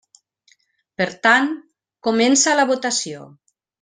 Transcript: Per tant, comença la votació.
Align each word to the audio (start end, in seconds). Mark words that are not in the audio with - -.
Per 1.01 1.07
tant, 1.27 1.51
comença 2.09 2.57
la 2.61 2.67
votació. 2.71 3.29